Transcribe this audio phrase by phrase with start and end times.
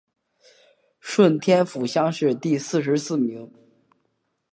[0.99, 3.53] 顺天府乡试第四十四名。